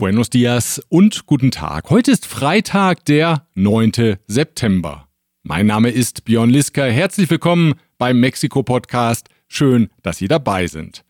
Buenos 0.00 0.30
dias 0.30 0.80
und 0.88 1.26
guten 1.26 1.50
Tag. 1.50 1.90
Heute 1.90 2.10
ist 2.10 2.24
Freitag, 2.24 3.04
der 3.04 3.46
9. 3.54 4.16
September. 4.26 5.08
Mein 5.42 5.66
Name 5.66 5.90
ist 5.90 6.24
Björn 6.24 6.48
Liska. 6.48 6.84
Herzlich 6.84 7.28
willkommen 7.28 7.74
beim 7.98 8.18
Mexiko-Podcast. 8.18 9.28
Schön, 9.46 9.90
dass 10.02 10.16
Sie 10.16 10.26
dabei 10.26 10.68
sind. 10.68 11.04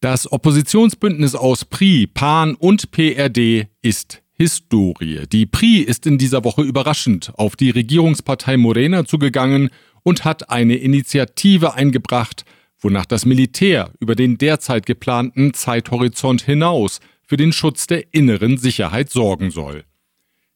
Das 0.00 0.32
Oppositionsbündnis 0.32 1.36
aus 1.36 1.64
PRI, 1.64 2.08
PAN 2.12 2.56
und 2.56 2.90
PRD 2.90 3.68
ist 3.82 4.20
Historie. 4.32 5.28
Die 5.30 5.46
PRI 5.46 5.82
ist 5.82 6.04
in 6.04 6.18
dieser 6.18 6.42
Woche 6.42 6.62
überraschend 6.62 7.30
auf 7.36 7.54
die 7.54 7.70
Regierungspartei 7.70 8.56
Morena 8.56 9.04
zugegangen 9.04 9.70
und 10.02 10.24
hat 10.24 10.50
eine 10.50 10.74
Initiative 10.74 11.74
eingebracht, 11.74 12.44
wonach 12.80 13.06
das 13.06 13.26
Militär 13.26 13.92
über 14.00 14.16
den 14.16 14.38
derzeit 14.38 14.86
geplanten 14.86 15.54
Zeithorizont 15.54 16.42
hinaus 16.42 16.98
für 17.28 17.36
den 17.36 17.52
Schutz 17.52 17.86
der 17.86 18.12
inneren 18.12 18.56
Sicherheit 18.56 19.10
sorgen 19.10 19.50
soll. 19.50 19.84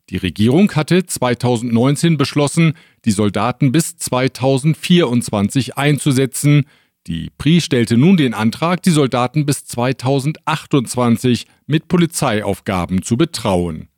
Die 0.08 0.16
Regierung 0.16 0.72
hatte 0.72 1.04
2019 1.04 2.16
beschlossen, 2.16 2.72
die 3.04 3.12
Soldaten 3.12 3.72
bis 3.72 3.96
2024 3.98 5.76
einzusetzen. 5.76 6.64
Die 7.06 7.30
PRI 7.36 7.60
stellte 7.60 7.96
nun 7.98 8.16
den 8.16 8.32
Antrag, 8.32 8.82
die 8.82 8.90
Soldaten 8.90 9.44
bis 9.44 9.64
2028 9.66 11.46
mit 11.66 11.88
Polizeiaufgaben 11.88 13.02
zu 13.02 13.16
betrauen. 13.16 13.88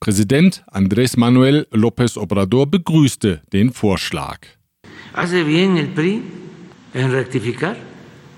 Präsident 0.00 0.64
Andrés 0.72 1.18
Manuel 1.18 1.66
López 1.72 2.18
Obrador 2.18 2.66
begrüßte 2.66 3.42
den 3.52 3.72
Vorschlag. 3.72 4.38
Hace 5.12 5.44
bien 5.44 5.76
el 5.76 5.88
PRI 5.88 6.22
en 6.94 7.10
rectificar 7.10 7.76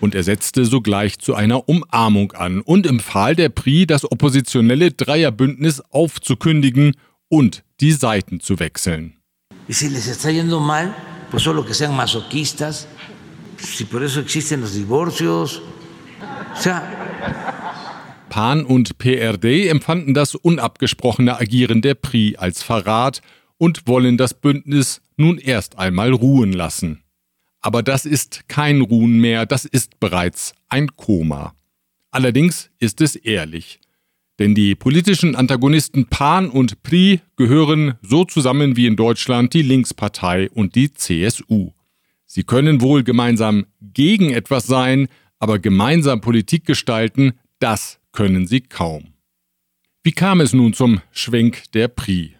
und 0.01 0.15
er 0.15 0.23
setzte 0.23 0.65
sogleich 0.65 1.19
zu 1.19 1.35
einer 1.35 1.69
Umarmung 1.69 2.33
an 2.33 2.61
und 2.61 2.87
empfahl 2.87 3.37
der 3.37 3.51
PRI, 3.51 3.87
das 3.87 4.11
oppositionelle 4.11 4.93
Dreierbündnis 4.93 5.81
aufzukündigen 5.91 6.97
und 7.29 7.63
die 7.81 7.93
Seiten 7.93 8.41
zu 8.41 8.59
wechseln. 8.59 9.17
Y 9.69 9.75
si 9.75 9.89
les 9.89 10.09
está 10.09 10.31
yendo 10.31 10.59
mal, 10.59 10.95
pues 11.31 11.43
solo 11.45 11.65
que 11.65 11.75
sean 11.75 11.95
masoquistas, 11.95 12.89
si 13.59 13.85
por 13.85 14.03
eso 14.03 14.21
existen 14.21 14.61
los 14.61 14.75
divorcios. 14.75 15.63
O 16.57 16.61
sea, 16.61 16.83
PAN 18.31 18.65
und 18.65 18.99
PRD 18.99 19.69
empfanden 19.69 20.15
das 20.15 20.35
unabgesprochene 20.35 21.39
Agieren 21.39 21.83
der 21.83 21.95
PRI 21.95 22.37
als 22.39 22.63
Verrat 22.63 23.23
und 23.59 23.87
wollen 23.87 24.17
das 24.17 24.35
Bündnis 24.35 25.03
nun 25.17 25.39
erst 25.39 25.79
einmal 25.79 26.13
ruhen 26.13 26.53
lassen. 26.53 27.03
Aber 27.61 27.83
das 27.83 28.07
ist 28.07 28.49
kein 28.49 28.81
Ruhen 28.81 29.19
mehr, 29.19 29.47
das 29.47 29.65
ist 29.65 30.01
bereits 30.01 30.55
ein 30.69 30.97
Koma. 30.97 31.55
Allerdings 32.11 32.71
ist 32.79 33.01
es 33.01 33.17
ehrlich. 33.17 33.81
Denn 34.39 34.55
die 34.55 34.75
politischen 34.75 35.37
Antagonisten 35.37 36.07
PAN 36.07 36.49
und 36.49 36.83
PRI 36.83 37.21
gehören 37.37 37.99
so 38.01 38.25
zusammen 38.25 38.77
wie 38.77 38.87
in 38.87 38.97
Deutschland 38.97 39.53
die 39.53 39.63
Linkspartei 39.63 40.49
und 40.51 40.75
die 40.75 40.93
CSU. 40.95 41.73
Sie 42.25 42.45
können 42.45 42.81
wohl 42.81 43.05
gemeinsam 43.05 43.67
gegen 43.83 44.31
etwas 44.31 44.67
sein, 44.67 45.09
aber 45.39 45.59
gemeinsam 45.59 46.23
Politik 46.23 46.65
gestalten, 46.65 47.33
das 47.59 48.01
können 48.13 48.47
sie 48.47 48.63
kaum. 48.63 49.13
Wie 50.03 50.13
kam 50.13 50.41
es 50.41 50.55
nun 50.55 50.73
zum 50.73 51.03
Schwenk 51.13 51.65
der 51.73 51.89
PRI? 51.89 52.40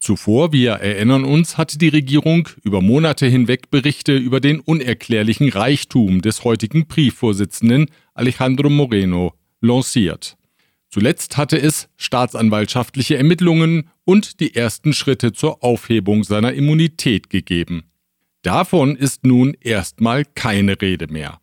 Zuvor, 0.00 0.52
wir 0.52 0.72
erinnern 0.72 1.24
uns, 1.24 1.58
hatte 1.58 1.76
die 1.76 1.88
Regierung 1.88 2.48
über 2.64 2.80
Monate 2.80 3.26
hinweg 3.26 3.70
Berichte 3.70 4.16
über 4.16 4.40
den 4.40 4.60
unerklärlichen 4.60 5.50
Reichtum 5.50 6.22
des 6.22 6.42
heutigen 6.42 6.88
PRI-Vorsitzenden 6.88 7.86
Alejandro 8.14 8.70
Moreno 8.70 9.34
lanciert. 9.60 10.38
Zuletzt 10.88 11.36
hatte 11.36 11.60
es 11.60 11.90
staatsanwaltschaftliche 11.98 13.18
Ermittlungen 13.18 13.90
und 14.04 14.40
die 14.40 14.54
ersten 14.54 14.94
Schritte 14.94 15.32
zur 15.32 15.62
Aufhebung 15.62 16.24
seiner 16.24 16.54
Immunität 16.54 17.28
gegeben. 17.28 17.84
Davon 18.40 18.96
ist 18.96 19.26
nun 19.26 19.54
erstmal 19.60 20.24
keine 20.24 20.80
Rede 20.80 21.08
mehr. 21.08 21.39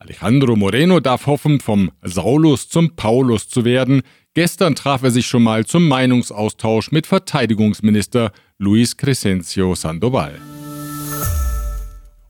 Alejandro 0.00 0.56
Moreno 0.56 0.98
darf 1.00 1.26
hoffen, 1.26 1.60
vom 1.60 1.92
Saulus 2.02 2.68
zum 2.68 2.96
Paulus 2.96 3.48
zu 3.48 3.64
werden, 3.64 4.02
Gestern 4.34 4.76
traf 4.76 5.02
er 5.02 5.10
sich 5.10 5.26
schon 5.26 5.42
mal 5.42 5.66
zum 5.66 5.88
Meinungsaustausch 5.88 6.92
mit 6.92 7.08
Verteidigungsminister 7.08 8.30
Luis 8.58 8.96
Crescencio 8.96 9.74
Sandoval. 9.74 10.40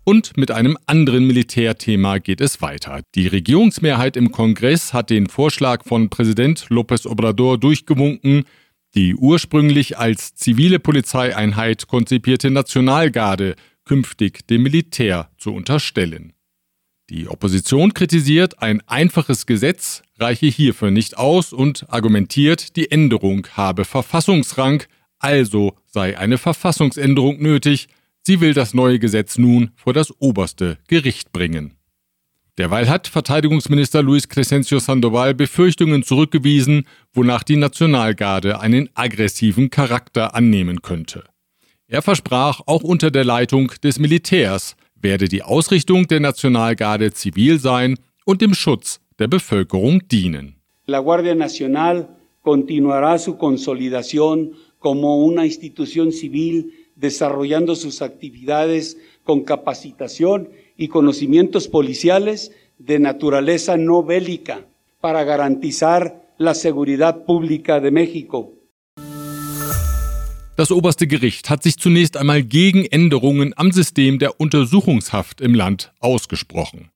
Und 0.04 0.34
mit 0.38 0.50
einem 0.50 0.78
anderen 0.86 1.26
Militärthema 1.26 2.16
geht 2.16 2.40
es 2.40 2.62
weiter. 2.62 3.02
Die 3.14 3.26
Regierungsmehrheit 3.26 4.16
im 4.16 4.32
Kongress 4.32 4.94
hat 4.94 5.10
den 5.10 5.26
Vorschlag 5.26 5.84
von 5.84 6.08
Präsident 6.08 6.68
López 6.70 7.06
Obrador 7.06 7.58
durchgewunken, 7.58 8.44
die 8.94 9.14
ursprünglich 9.14 9.98
als 9.98 10.34
zivile 10.34 10.78
Polizeieinheit 10.78 11.86
konzipierte 11.86 12.50
Nationalgarde 12.50 13.56
künftig 13.84 14.48
dem 14.48 14.62
Militär 14.62 15.30
zu 15.36 15.52
unterstellen. 15.52 16.32
Die 17.10 17.26
Opposition 17.26 17.92
kritisiert, 17.92 18.62
ein 18.62 18.82
einfaches 18.86 19.44
Gesetz 19.44 20.04
reiche 20.20 20.46
hierfür 20.46 20.92
nicht 20.92 21.18
aus 21.18 21.52
und 21.52 21.84
argumentiert, 21.88 22.76
die 22.76 22.92
Änderung 22.92 23.48
habe 23.54 23.84
Verfassungsrang, 23.84 24.84
also 25.18 25.74
sei 25.86 26.16
eine 26.16 26.38
Verfassungsänderung 26.38 27.42
nötig, 27.42 27.88
sie 28.22 28.40
will 28.40 28.54
das 28.54 28.74
neue 28.74 29.00
Gesetz 29.00 29.38
nun 29.38 29.72
vor 29.74 29.92
das 29.92 30.12
oberste 30.20 30.78
Gericht 30.86 31.32
bringen. 31.32 31.74
Derweil 32.58 32.88
hat 32.88 33.08
Verteidigungsminister 33.08 34.04
Luis 34.04 34.28
Crescencio 34.28 34.78
Sandoval 34.78 35.34
Befürchtungen 35.34 36.04
zurückgewiesen, 36.04 36.86
wonach 37.12 37.42
die 37.42 37.56
Nationalgarde 37.56 38.60
einen 38.60 38.88
aggressiven 38.94 39.70
Charakter 39.70 40.36
annehmen 40.36 40.80
könnte. 40.80 41.24
Er 41.88 42.02
versprach, 42.02 42.60
auch 42.66 42.82
unter 42.82 43.10
der 43.10 43.24
Leitung 43.24 43.72
des 43.82 43.98
Militärs 43.98 44.76
werde 45.00 45.28
die 45.28 45.42
Ausrichtung 45.42 46.06
der 46.06 46.20
Nationalgarde 46.20 47.12
zivil 47.12 47.58
sein 47.58 47.96
und 48.24 48.40
dem 48.40 48.54
Schutz 48.54 49.00
der 49.18 49.28
Bevölkerung 49.28 50.06
dienen. 50.08 50.56
La 50.86 50.98
Guardia 50.98 51.34
Nacional 51.34 52.08
continuará 52.42 53.18
su 53.18 53.36
consolidación 53.36 54.52
como 54.78 55.18
una 55.24 55.44
institución 55.44 56.12
civil 56.12 56.72
desarrollando 56.96 57.74
sus 57.76 58.02
actividades 58.02 58.98
con 59.24 59.42
capacitación 59.42 60.50
y 60.76 60.88
conocimientos 60.88 61.68
policiales 61.68 62.52
de 62.78 62.98
naturaleza 62.98 63.76
no 63.76 64.02
bélica 64.02 64.66
para 65.00 65.24
garantizar 65.24 66.22
la 66.38 66.54
seguridad 66.54 67.24
pública 67.24 67.80
de 67.80 67.90
México. 67.90 68.54
Das 70.60 70.70
oberste 70.70 71.06
Gericht 71.06 71.48
hat 71.48 71.62
sich 71.62 71.78
zunächst 71.78 72.18
einmal 72.18 72.42
gegen 72.42 72.84
Änderungen 72.84 73.54
am 73.56 73.72
System 73.72 74.18
der 74.18 74.40
Untersuchungshaft 74.40 75.40
im 75.40 75.54
Land 75.54 75.90
ausgesprochen. 76.00 76.90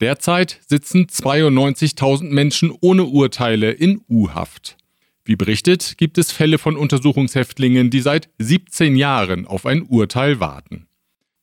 Derzeit 0.00 0.60
sitzen 0.66 1.08
92.000 1.08 2.30
Menschen 2.30 2.72
ohne 2.80 3.04
Urteile 3.04 3.70
in 3.70 4.00
U-Haft. 4.08 4.78
Wie 5.26 5.36
berichtet, 5.36 5.98
gibt 5.98 6.16
es 6.16 6.32
Fälle 6.32 6.56
von 6.56 6.74
Untersuchungshäftlingen, 6.74 7.90
die 7.90 8.00
seit 8.00 8.30
17 8.38 8.96
Jahren 8.96 9.46
auf 9.46 9.66
ein 9.66 9.82
Urteil 9.82 10.40
warten. 10.40 10.86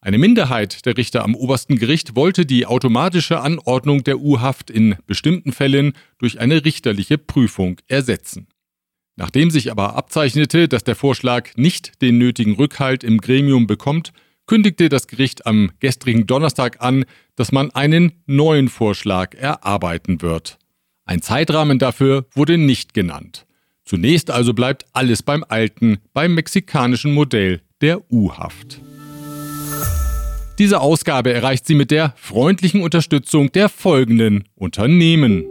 Eine 0.01 0.17
Minderheit 0.17 0.87
der 0.87 0.97
Richter 0.97 1.23
am 1.23 1.35
obersten 1.35 1.77
Gericht 1.77 2.15
wollte 2.15 2.47
die 2.47 2.65
automatische 2.65 3.41
Anordnung 3.41 4.03
der 4.03 4.19
U-Haft 4.19 4.71
in 4.71 4.95
bestimmten 5.05 5.51
Fällen 5.51 5.93
durch 6.17 6.39
eine 6.39 6.65
richterliche 6.65 7.19
Prüfung 7.19 7.79
ersetzen. 7.87 8.47
Nachdem 9.19 9.51
sich 9.51 9.69
aber 9.69 9.97
abzeichnete, 9.97 10.69
dass 10.69 10.85
der 10.85 10.95
Vorschlag 10.95 11.49
nicht 11.57 12.01
den 12.01 12.17
nötigen 12.17 12.53
Rückhalt 12.53 13.03
im 13.03 13.17
Gremium 13.19 13.67
bekommt, 13.67 14.13
kündigte 14.47 14.87
das 14.87 15.07
Gericht 15.07 15.45
am 15.45 15.71
gestrigen 15.81 16.25
Donnerstag 16.25 16.77
an, 16.79 17.03
dass 17.35 17.51
man 17.51 17.69
einen 17.71 18.13
neuen 18.27 18.69
Vorschlag 18.69 19.35
erarbeiten 19.35 20.21
wird. 20.21 20.57
Ein 21.03 21.21
Zeitrahmen 21.21 21.79
dafür 21.79 22.27
wurde 22.33 22.57
nicht 22.57 22.93
genannt. 22.93 23.45
Zunächst 23.83 24.31
also 24.31 24.53
bleibt 24.53 24.85
alles 24.93 25.21
beim 25.21 25.43
alten, 25.47 25.97
beim 26.13 26.33
mexikanischen 26.33 27.13
Modell 27.13 27.59
der 27.81 28.09
U-Haft. 28.09 28.79
Diese 30.59 30.79
Ausgabe 30.79 31.33
erreicht 31.33 31.67
sie 31.67 31.75
mit 31.75 31.91
der 31.91 32.13
freundlichen 32.15 32.81
Unterstützung 32.81 33.51
der 33.51 33.67
folgenden 33.67 34.45
Unternehmen. 34.55 35.45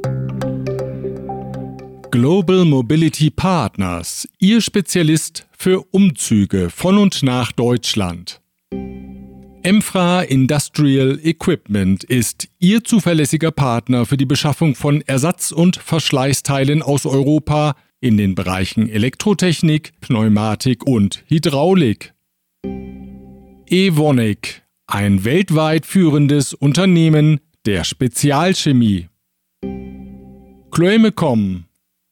Global 2.10 2.64
Mobility 2.64 3.28
Partners, 3.28 4.26
Ihr 4.38 4.62
Spezialist 4.62 5.46
für 5.52 5.84
Umzüge 5.90 6.70
von 6.70 6.96
und 6.96 7.22
nach 7.22 7.52
Deutschland. 7.52 8.40
Emfra 9.62 10.22
Industrial 10.22 11.19
Equipment 11.22 12.05
ist 12.05 12.49
Ihr 12.58 12.82
zuverlässiger 12.82 13.50
Partner 13.50 14.06
für 14.06 14.16
die 14.16 14.25
Beschaffung 14.25 14.75
von 14.75 15.02
Ersatz- 15.02 15.52
und 15.52 15.76
Verschleißteilen 15.76 16.81
aus 16.81 17.05
Europa 17.05 17.76
in 18.00 18.16
den 18.16 18.34
Bereichen 18.34 18.88
Elektrotechnik, 18.88 19.93
Pneumatik 20.00 20.87
und 20.87 21.25
Hydraulik. 21.26 22.14
Evonik, 23.66 24.62
ein 24.87 25.25
weltweit 25.25 25.84
führendes 25.84 26.54
Unternehmen 26.54 27.40
der 27.66 27.84
Spezialchemie. 27.84 29.08
Chloemecom, 30.70 31.67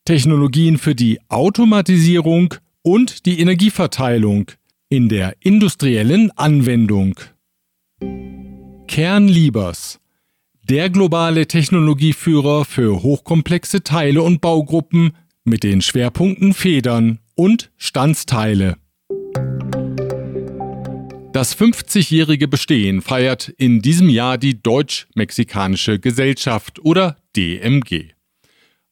Technologien 0.06 0.78
für 0.78 0.94
die 0.94 1.18
Automatisierung 1.28 2.54
und 2.82 3.26
die 3.26 3.40
Energieverteilung 3.40 4.52
in 4.88 5.08
der 5.08 5.34
industriellen 5.40 6.30
Anwendung. 6.36 7.18
Kernliebers, 8.86 9.98
der 10.62 10.90
globale 10.90 11.48
Technologieführer 11.48 12.64
für 12.64 13.02
hochkomplexe 13.02 13.82
Teile 13.82 14.22
und 14.22 14.40
Baugruppen 14.40 15.10
mit 15.42 15.64
den 15.64 15.82
Schwerpunkten 15.82 16.54
Federn 16.54 17.18
und 17.34 17.72
Standsteile. 17.76 18.76
Das 21.32 21.58
50-jährige 21.58 22.46
Bestehen 22.46 23.02
feiert 23.02 23.48
in 23.48 23.82
diesem 23.82 24.08
Jahr 24.08 24.38
die 24.38 24.62
Deutsch-Mexikanische 24.62 25.98
Gesellschaft 25.98 26.78
oder 26.78 27.16
DMG. 27.36 28.15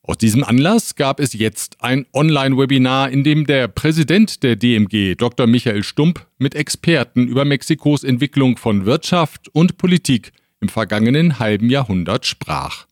Aus 0.06 0.18
diesem 0.18 0.44
Anlass 0.44 0.96
gab 0.96 1.18
es 1.18 1.32
jetzt 1.32 1.82
ein 1.82 2.04
Online-Webinar, 2.12 3.08
in 3.08 3.24
dem 3.24 3.46
der 3.46 3.68
Präsident 3.68 4.42
der 4.42 4.54
DMG, 4.54 5.14
Dr. 5.14 5.46
Michael 5.46 5.82
Stump, 5.82 6.26
mit 6.36 6.54
Experten 6.54 7.26
über 7.26 7.46
Mexikos 7.46 8.04
Entwicklung 8.04 8.58
von 8.58 8.84
Wirtschaft 8.84 9.48
und 9.54 9.78
Politik 9.78 10.32
im 10.60 10.68
vergangenen 10.68 11.38
halben 11.38 11.70
Jahrhundert 11.70 12.26
sprach. 12.26 12.84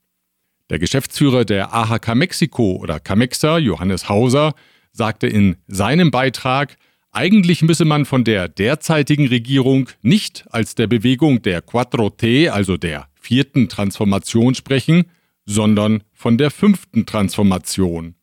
Der 0.71 0.79
Geschäftsführer 0.79 1.45
der 1.45 1.75
AHK 1.75 2.15
Mexiko 2.15 2.77
oder 2.77 2.99
Camexa, 2.99 3.59
Johannes 3.59 4.09
Hauser, 4.09 4.55
sagte 4.93 5.27
in 5.27 5.57
seinem 5.67 6.11
Beitrag, 6.11 6.79
eigentlich 7.11 7.61
müsse 7.61 7.85
man 7.85 8.07
von 8.07 8.25
der 8.25 8.49
derzeitigen 8.49 9.27
Regierung 9.27 9.91
nicht 10.01 10.47
als 10.49 10.77
der 10.77 10.87
Bewegung 10.87 11.43
der 11.43 11.61
Cuatro 11.61 12.09
T, 12.09 12.49
also 12.49 12.79
der 12.79 13.09
vierten 13.21 13.69
Transformation 13.69 14.55
sprechen, 14.55 15.05
sondern 15.45 16.03
von 16.13 16.39
der 16.39 16.51
fünften 16.51 17.07
Transformation. 17.07 18.15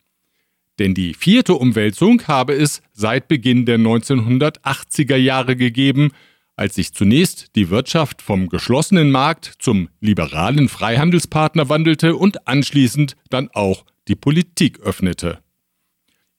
Denn 0.80 0.94
die 0.94 1.14
vierte 1.14 1.56
Umwälzung 1.56 2.26
habe 2.28 2.54
es 2.54 2.82
seit 2.94 3.28
Beginn 3.28 3.66
der 3.66 3.78
1980er 3.78 5.18
Jahre 5.18 5.56
gegeben, 5.56 6.12
als 6.56 6.76
sich 6.76 6.94
zunächst 6.94 7.56
die 7.56 7.70
Wirtschaft 7.70 8.22
vom 8.22 8.50
geschlossenen 8.50 9.12
Markt 9.12 9.54
zum 9.60 9.90
liberalen 10.00 10.70
Freihandelspartner 10.70 11.70
wandelte 11.70 12.16
und 12.16 12.48
anschließend 12.48 13.16
dann 13.30 13.50
auch 13.54 13.86
die 14.08 14.16
Politik 14.16 14.80
öffnete. 14.80 15.40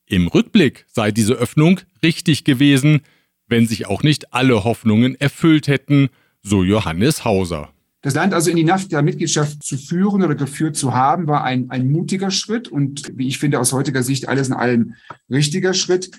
Im 0.07 0.27
Rückblick 0.27 0.85
sei 0.89 1.11
diese 1.11 1.35
Öffnung 1.35 1.81
richtig 2.03 2.45
gewesen, 2.45 3.01
wenn 3.47 3.67
sich 3.67 3.87
auch 3.87 4.03
nicht 4.03 4.35
alle 4.35 4.65
Hoffnungen 4.65 5.15
erfüllt 5.21 5.69
hätten, 5.69 6.09
so 6.43 6.65
Johannes 6.65 7.25
Hauser. 7.25 7.73
Das 8.03 8.15
Land 8.15 8.33
also 8.33 8.51
in 8.51 8.57
die 8.57 8.65
NAFTA-Mitgliedschaft 8.65 9.63
zu 9.63 9.77
führen 9.77 10.23
oder 10.23 10.35
geführt 10.35 10.75
zu 10.75 10.95
haben, 10.95 11.27
war 11.27 11.45
ein, 11.45 11.69
ein 11.71 11.91
mutiger 11.91 12.31
Schritt 12.31 12.69
und 12.69 13.13
wie 13.15 13.29
ich 13.29 13.39
finde 13.39 13.61
aus 13.61 13.75
heutiger 13.75 14.03
Sicht 14.03 14.27
alles 14.27 14.49
in 14.49 14.55
allem 14.55 14.95
richtiger 15.29 15.75
Schritt. 15.75 16.11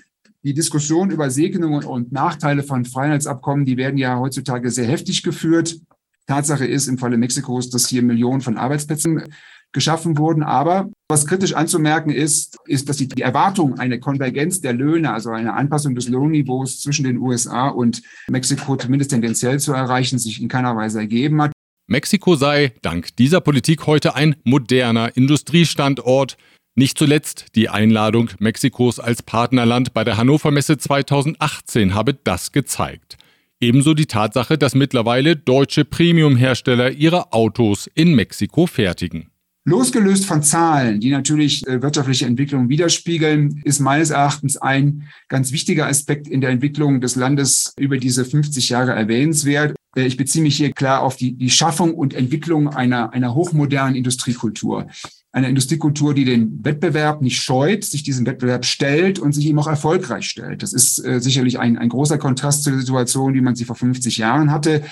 Die 0.44 0.54
Diskussion 0.54 1.10
über 1.10 1.30
Segnungen 1.30 1.84
und 1.84 2.12
Nachteile 2.12 2.62
von 2.62 2.84
Freiheitsabkommen, 2.84 3.64
die 3.64 3.76
werden 3.76 3.98
ja 3.98 4.18
heutzutage 4.18 4.70
sehr 4.70 4.86
heftig 4.86 5.22
geführt. 5.24 5.80
Tatsache 6.28 6.66
ist 6.66 6.86
im 6.86 6.98
Falle 6.98 7.16
Mexikos, 7.16 7.68
dass 7.70 7.88
hier 7.88 8.02
Millionen 8.02 8.42
von 8.42 8.58
Arbeitsplätzen 8.58 9.24
geschaffen 9.72 10.18
wurden. 10.18 10.42
Aber 10.42 10.88
was 11.08 11.26
kritisch 11.26 11.54
anzumerken 11.54 12.10
ist, 12.10 12.58
ist, 12.66 12.88
dass 12.88 12.98
die 12.98 13.08
Erwartung, 13.20 13.78
eine 13.78 13.98
Konvergenz 13.98 14.60
der 14.60 14.72
Löhne, 14.72 15.12
also 15.12 15.30
eine 15.30 15.54
Anpassung 15.54 15.94
des 15.94 16.08
Lohnniveaus 16.08 16.80
zwischen 16.80 17.04
den 17.04 17.18
USA 17.18 17.68
und 17.68 18.02
Mexiko 18.28 18.76
zumindest 18.76 19.10
tendenziell 19.10 19.58
zu 19.58 19.72
erreichen, 19.72 20.18
sich 20.18 20.40
in 20.40 20.48
keiner 20.48 20.76
Weise 20.76 21.00
ergeben 21.00 21.42
hat. 21.42 21.52
Mexiko 21.92 22.36
sei 22.36 22.72
dank 22.80 23.14
dieser 23.16 23.42
Politik 23.42 23.86
heute 23.86 24.14
ein 24.14 24.34
moderner 24.44 25.14
Industriestandort. 25.14 26.38
Nicht 26.74 26.96
zuletzt 26.96 27.48
die 27.54 27.68
Einladung 27.68 28.30
Mexikos 28.38 28.98
als 28.98 29.22
Partnerland 29.22 29.92
bei 29.92 30.02
der 30.02 30.16
Hannover 30.16 30.50
Messe 30.50 30.78
2018 30.78 31.92
habe 31.92 32.14
das 32.14 32.52
gezeigt. 32.52 33.18
Ebenso 33.60 33.92
die 33.92 34.06
Tatsache, 34.06 34.56
dass 34.56 34.74
mittlerweile 34.74 35.36
deutsche 35.36 35.84
Premiumhersteller 35.84 36.92
ihre 36.92 37.34
Autos 37.34 37.90
in 37.94 38.14
Mexiko 38.14 38.66
fertigen. 38.66 39.28
Losgelöst 39.66 40.24
von 40.24 40.42
Zahlen, 40.42 40.98
die 40.98 41.10
natürlich 41.10 41.64
äh, 41.66 41.82
wirtschaftliche 41.82 42.24
Entwicklung 42.24 42.70
widerspiegeln, 42.70 43.60
ist 43.64 43.80
meines 43.80 44.08
Erachtens 44.08 44.56
ein 44.56 45.08
ganz 45.28 45.52
wichtiger 45.52 45.88
Aspekt 45.88 46.26
in 46.26 46.40
der 46.40 46.48
Entwicklung 46.48 47.02
des 47.02 47.16
Landes 47.16 47.74
über 47.78 47.98
diese 47.98 48.24
50 48.24 48.70
Jahre 48.70 48.92
erwähnenswert. 48.92 49.76
Äh, 49.96 50.06
ich 50.06 50.16
beziehe 50.16 50.42
mich 50.42 50.56
hier 50.56 50.72
klar 50.72 51.02
auf 51.02 51.16
die, 51.16 51.32
die 51.32 51.50
Schaffung 51.50 51.94
und 51.94 52.14
Entwicklung 52.14 52.68
einer, 52.68 53.12
einer 53.12 53.34
hochmodernen 53.34 53.94
Industriekultur. 53.94 54.86
Eine 55.34 55.48
Industriekultur, 55.48 56.14
die 56.14 56.24
den 56.24 56.62
Wettbewerb 56.62 57.22
nicht 57.22 57.40
scheut, 57.40 57.84
sich 57.84 58.02
diesem 58.02 58.26
Wettbewerb 58.26 58.66
stellt 58.66 59.18
und 59.18 59.32
sich 59.32 59.46
ihm 59.46 59.58
auch 59.58 59.66
erfolgreich 59.66 60.28
stellt. 60.28 60.62
Das 60.62 60.72
ist 60.72 61.02
äh, 61.04 61.20
sicherlich 61.20 61.58
ein, 61.58 61.78
ein 61.78 61.88
großer 61.88 62.18
Kontrast 62.18 62.64
zu 62.64 62.70
der 62.70 62.80
Situation, 62.80 63.34
wie 63.34 63.40
man 63.40 63.56
sie 63.56 63.64
vor 63.64 63.76
50 63.76 64.18
Jahren 64.18 64.50
hatte. 64.50 64.82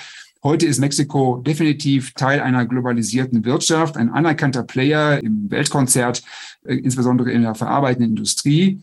Heute 0.43 0.65
ist 0.65 0.79
Mexiko 0.79 1.37
definitiv 1.45 2.15
Teil 2.15 2.39
einer 2.39 2.65
globalisierten 2.65 3.45
Wirtschaft, 3.45 3.95
ein 3.95 4.09
anerkannter 4.09 4.63
Player 4.63 5.21
im 5.21 5.51
Weltkonzert, 5.51 6.23
äh, 6.65 6.75
insbesondere 6.75 7.31
in 7.31 7.43
der 7.43 7.53
verarbeitenden 7.53 8.11
Industrie 8.11 8.81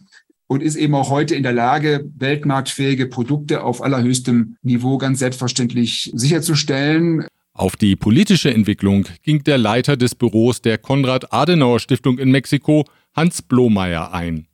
und 0.49 0.63
ist 0.63 0.75
eben 0.75 0.95
auch 0.95 1.11
heute 1.11 1.37
in 1.37 1.45
der 1.45 1.53
Lage, 1.53 2.11
weltmarktfähige 2.17 3.07
Produkte 3.07 3.63
auf 3.63 3.83
allerhöchstem 3.83 4.57
Niveau 4.63 4.99
ganz 4.99 5.21
selbstverständlich 5.21 6.11
sicherzustellen. 6.15 7.27
Auf 7.53 7.77
die 7.77 7.97
politische 7.97 8.53
Entwicklung 8.53 9.05
ging 9.23 9.45
der 9.45 9.59
Leiter 9.59 9.97
des 9.97 10.15
Büros 10.15 10.63
der 10.63 10.79
Konrad-Adenauer-Stiftung 10.79 12.19
in 12.19 12.31
Mexiko, 12.31 12.85
Hans 13.15 13.43
Blomeyer, 13.43 14.13
ein. 14.13 14.47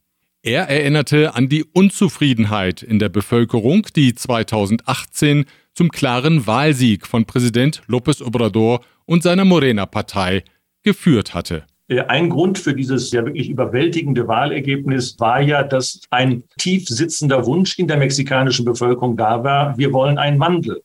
Er 0.42 0.68
erinnerte 0.68 1.34
an 1.34 1.48
die 1.48 1.64
Unzufriedenheit 1.64 2.82
in 2.82 2.98
der 2.98 3.08
Bevölkerung, 3.08 3.86
die 3.96 4.14
2018 4.14 5.46
zum 5.74 5.90
klaren 5.90 6.46
Wahlsieg 6.46 7.06
von 7.06 7.24
Präsident 7.24 7.82
López 7.88 8.22
Obrador 8.22 8.84
und 9.06 9.22
seiner 9.22 9.44
Morena-Partei 9.44 10.44
geführt 10.82 11.34
hatte. 11.34 11.64
Äh, 11.88 12.00
ein 12.00 12.30
Grund 12.30 12.58
für 12.58 12.74
dieses 12.74 13.10
ja 13.10 13.24
wirklich 13.24 13.48
überwältigende 13.48 14.26
Wahlergebnis 14.26 15.18
war 15.18 15.40
ja, 15.40 15.62
dass 15.62 16.00
ein 16.10 16.44
tief 16.58 16.88
sitzender 16.88 17.46
Wunsch 17.46 17.78
in 17.78 17.88
der 17.88 17.98
mexikanischen 17.98 18.64
Bevölkerung 18.64 19.16
da 19.16 19.44
war, 19.44 19.76
wir 19.76 19.92
wollen 19.92 20.18
einen 20.18 20.40
Wandel. 20.40 20.82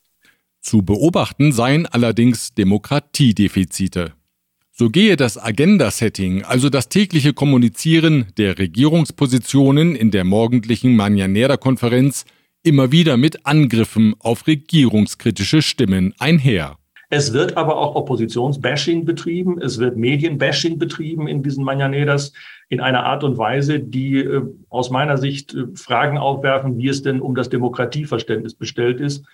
Zu 0.60 0.82
beobachten 0.82 1.52
seien 1.52 1.86
allerdings 1.86 2.52
Demokratiedefizite. 2.54 4.12
So 4.72 4.88
gehe 4.88 5.16
das 5.16 5.36
Agenda-Setting, 5.36 6.42
also 6.44 6.70
das 6.70 6.88
tägliche 6.88 7.32
Kommunizieren 7.32 8.26
der 8.38 8.58
Regierungspositionen 8.58 9.94
in 9.94 10.10
der 10.10 10.24
morgendlichen 10.24 10.98
Mañanera-Konferenz, 10.98 12.24
immer 12.62 12.92
wieder 12.92 13.16
mit 13.16 13.46
Angriffen 13.46 14.14
auf 14.18 14.46
regierungskritische 14.46 15.62
Stimmen 15.62 16.14
einher. 16.18 16.76
Es 17.12 17.32
wird 17.32 17.56
aber 17.56 17.76
auch 17.76 17.96
Oppositionsbashing 17.96 19.04
betrieben, 19.04 19.60
es 19.60 19.80
wird 19.80 19.96
Medienbashing 19.96 20.78
betrieben 20.78 21.26
in 21.26 21.42
diesen 21.42 21.64
Mañaneras 21.64 22.32
in 22.68 22.78
einer 22.80 23.04
Art 23.04 23.24
und 23.24 23.36
Weise, 23.36 23.80
die 23.80 24.18
äh, 24.18 24.42
aus 24.68 24.90
meiner 24.90 25.18
Sicht 25.18 25.52
äh, 25.52 25.64
Fragen 25.74 26.18
aufwerfen, 26.18 26.78
wie 26.78 26.86
es 26.86 27.02
denn 27.02 27.20
um 27.20 27.34
das 27.34 27.48
Demokratieverständnis 27.48 28.54
bestellt 28.54 29.00
ist. 29.00 29.24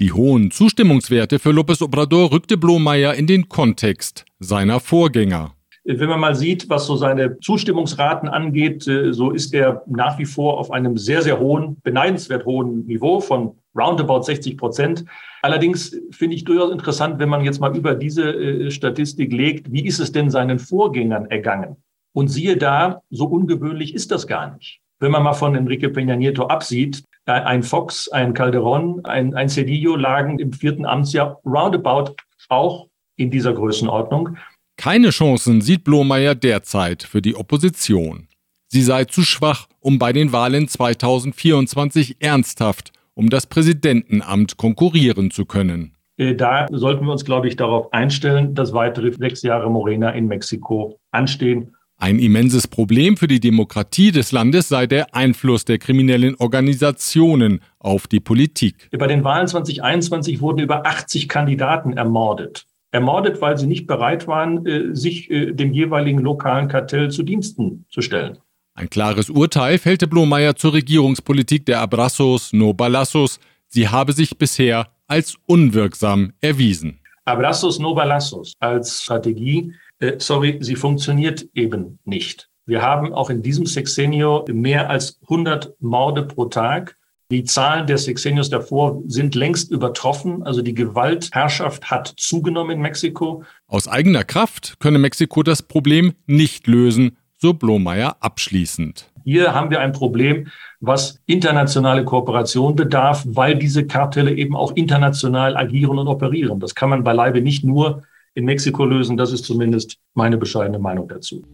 Die 0.00 0.10
hohen 0.10 0.50
Zustimmungswerte 0.50 1.38
für 1.38 1.50
López 1.50 1.84
Obrador 1.84 2.32
rückte 2.32 2.56
Blomeyer 2.58 3.14
in 3.14 3.28
den 3.28 3.48
Kontext 3.48 4.24
seiner 4.40 4.80
Vorgänger. 4.80 5.54
Wenn 5.84 6.08
man 6.08 6.18
mal 6.18 6.34
sieht, 6.34 6.68
was 6.68 6.86
so 6.86 6.96
seine 6.96 7.38
Zustimmungsraten 7.38 8.28
angeht, 8.28 8.88
äh, 8.88 9.12
so 9.12 9.30
ist 9.30 9.54
er 9.54 9.84
nach 9.86 10.18
wie 10.18 10.26
vor 10.26 10.58
auf 10.58 10.72
einem 10.72 10.96
sehr, 10.96 11.22
sehr 11.22 11.38
hohen, 11.38 11.76
beneidenswert 11.84 12.44
hohen 12.44 12.86
Niveau 12.86 13.20
von 13.20 13.56
roundabout 13.74 14.22
60 14.22 14.56
Prozent. 14.56 15.04
Allerdings 15.42 15.96
finde 16.10 16.36
ich 16.36 16.44
durchaus 16.44 16.72
interessant, 16.72 17.18
wenn 17.18 17.28
man 17.28 17.44
jetzt 17.44 17.60
mal 17.60 17.76
über 17.76 17.94
diese 17.94 18.32
äh, 18.32 18.70
Statistik 18.70 19.32
legt, 19.32 19.70
wie 19.72 19.86
ist 19.86 19.98
es 19.98 20.12
denn 20.12 20.30
seinen 20.30 20.58
Vorgängern 20.58 21.26
ergangen? 21.26 21.76
Und 22.12 22.28
siehe 22.28 22.56
da, 22.56 23.02
so 23.10 23.26
ungewöhnlich 23.26 23.94
ist 23.94 24.10
das 24.10 24.26
gar 24.26 24.54
nicht. 24.54 24.80
Wenn 25.00 25.10
man 25.10 25.22
mal 25.22 25.34
von 25.34 25.54
Enrique 25.54 25.88
Peña 25.88 26.16
Nieto 26.16 26.46
absieht, 26.46 27.04
äh, 27.26 27.32
ein 27.32 27.62
Fox, 27.62 28.08
ein 28.08 28.34
Calderon, 28.34 29.04
ein, 29.04 29.34
ein 29.34 29.48
Cedillo 29.48 29.96
lagen 29.96 30.38
im 30.38 30.52
vierten 30.52 30.86
Amtsjahr 30.86 31.40
roundabout 31.44 32.14
auch 32.48 32.88
in 33.16 33.30
dieser 33.30 33.52
Größenordnung. 33.52 34.36
Keine 34.76 35.10
Chancen 35.10 35.60
sieht 35.60 35.84
Blomeyer 35.84 36.34
derzeit 36.34 37.02
für 37.02 37.22
die 37.22 37.36
Opposition. 37.36 38.28
Sie 38.68 38.82
sei 38.82 39.04
zu 39.04 39.22
schwach, 39.22 39.68
um 39.80 39.98
bei 39.98 40.12
den 40.12 40.32
Wahlen 40.32 40.68
2024 40.68 42.16
ernsthaft 42.20 42.93
um 43.14 43.30
das 43.30 43.46
Präsidentenamt 43.46 44.56
konkurrieren 44.56 45.30
zu 45.30 45.44
können. 45.44 45.92
Äh, 46.16 46.34
da 46.34 46.66
sollten 46.70 47.04
wir 47.06 47.12
uns, 47.12 47.24
glaube 47.24 47.48
ich, 47.48 47.56
darauf 47.56 47.92
einstellen, 47.92 48.54
dass 48.54 48.72
weitere 48.72 49.12
sechs 49.12 49.42
Jahre 49.42 49.70
Morena 49.70 50.10
in 50.10 50.26
Mexiko 50.26 50.98
anstehen. 51.10 51.74
Ein 51.96 52.18
immenses 52.18 52.66
Problem 52.66 53.16
für 53.16 53.28
die 53.28 53.40
Demokratie 53.40 54.10
des 54.10 54.32
Landes 54.32 54.68
sei 54.68 54.86
der 54.86 55.14
Einfluss 55.14 55.64
der 55.64 55.78
kriminellen 55.78 56.34
Organisationen 56.36 57.60
auf 57.78 58.08
die 58.08 58.20
Politik. 58.20 58.88
Bei 58.98 59.06
den 59.06 59.22
Wahlen 59.22 59.46
2021 59.46 60.40
wurden 60.40 60.58
über 60.58 60.86
80 60.86 61.28
Kandidaten 61.28 61.92
ermordet. 61.92 62.66
ermordet, 62.90 63.40
weil 63.40 63.58
sie 63.58 63.66
nicht 63.66 63.88
bereit 63.88 64.28
waren, 64.28 64.66
äh, 64.66 64.94
sich 64.94 65.28
äh, 65.28 65.52
dem 65.52 65.72
jeweiligen 65.72 66.20
lokalen 66.20 66.68
Kartell 66.68 67.10
zu 67.10 67.24
Diensten 67.24 67.86
zu 67.88 68.02
stellen. 68.02 68.38
Ein 68.76 68.90
klares 68.90 69.30
Urteil 69.30 69.78
fällte 69.78 70.08
Blomeyer 70.08 70.56
zur 70.56 70.72
Regierungspolitik 70.72 71.64
der 71.64 71.80
Abrazos 71.80 72.52
no 72.52 72.74
Balazos. 72.74 73.38
Sie 73.68 73.88
habe 73.88 74.12
sich 74.12 74.36
bisher 74.36 74.88
als 75.06 75.36
unwirksam 75.46 76.32
erwiesen. 76.40 76.98
Abrazos 77.24 77.78
no 77.78 77.94
Balazos 77.94 78.54
als 78.58 79.00
Strategie, 79.02 79.72
äh, 80.00 80.14
sorry, 80.18 80.58
sie 80.60 80.74
funktioniert 80.74 81.46
eben 81.54 82.00
nicht. 82.04 82.50
Wir 82.66 82.82
haben 82.82 83.12
auch 83.12 83.30
in 83.30 83.42
diesem 83.42 83.66
Sexenio 83.66 84.44
mehr 84.48 84.90
als 84.90 85.20
100 85.22 85.80
Morde 85.80 86.24
pro 86.24 86.46
Tag. 86.46 86.96
Die 87.30 87.44
Zahlen 87.44 87.86
der 87.86 87.98
Sexenios 87.98 88.50
davor 88.50 89.02
sind 89.06 89.36
längst 89.36 89.70
übertroffen. 89.70 90.42
Also 90.42 90.62
die 90.62 90.74
Gewaltherrschaft 90.74 91.90
hat 91.90 92.12
zugenommen 92.16 92.72
in 92.72 92.80
Mexiko. 92.80 93.44
Aus 93.68 93.86
eigener 93.86 94.24
Kraft 94.24 94.76
könne 94.80 94.98
Mexiko 94.98 95.42
das 95.44 95.62
Problem 95.62 96.14
nicht 96.26 96.66
lösen, 96.66 97.16
so 97.44 97.52
Blomeyer 97.52 98.16
abschließend. 98.20 99.10
Hier 99.22 99.52
haben 99.52 99.68
wir 99.68 99.80
ein 99.80 99.92
Problem, 99.92 100.46
was 100.80 101.20
internationale 101.26 102.02
Kooperation 102.02 102.74
bedarf, 102.74 103.22
weil 103.26 103.54
diese 103.56 103.86
Kartelle 103.86 104.34
eben 104.34 104.56
auch 104.56 104.72
international 104.76 105.54
agieren 105.54 105.98
und 105.98 106.08
operieren. 106.08 106.58
Das 106.58 106.74
kann 106.74 106.88
man 106.88 107.04
beileibe 107.04 107.42
nicht 107.42 107.62
nur 107.62 108.02
in 108.32 108.46
Mexiko 108.46 108.86
lösen. 108.86 109.18
Das 109.18 109.30
ist 109.30 109.44
zumindest 109.44 109.98
meine 110.14 110.38
bescheidene 110.38 110.78
Meinung 110.78 111.06
dazu. 111.06 111.44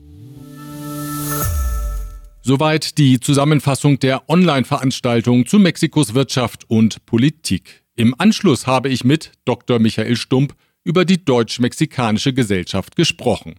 Soweit 2.43 2.97
die 2.97 3.19
Zusammenfassung 3.19 3.99
der 3.99 4.31
Online-Veranstaltung 4.31 5.45
zu 5.45 5.59
Mexikos 5.59 6.15
Wirtschaft 6.15 6.71
und 6.71 7.05
Politik. 7.05 7.83
Im 7.97 8.15
Anschluss 8.17 8.69
habe 8.69 8.91
ich 8.91 9.03
mit 9.03 9.33
Dr. 9.45 9.81
Michael 9.81 10.15
Stump 10.15 10.55
über 10.85 11.05
die 11.05 11.25
deutsch-mexikanische 11.25 12.33
Gesellschaft 12.33 12.95
gesprochen. 12.95 13.57